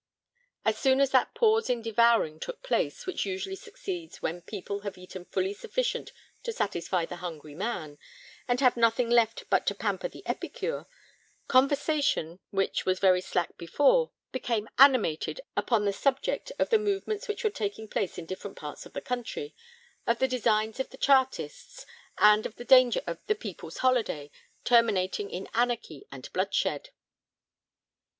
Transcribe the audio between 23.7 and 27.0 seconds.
holiday' terminating in anarchy and bloodshed.